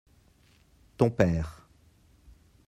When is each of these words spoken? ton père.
ton 0.97 1.11
père. 1.11 1.61